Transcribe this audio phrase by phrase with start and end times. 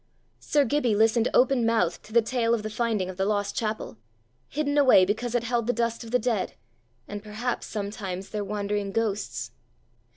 [0.39, 3.97] Sir Gibbie listened open mouthed to the tale of the finding of the lost chapel,
[4.49, 6.55] hidden away because it held the dust of the dead,
[7.07, 9.51] and perhaps sometimes their wandering ghosts.